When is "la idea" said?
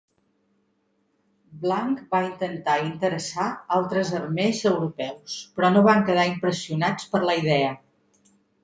7.31-7.75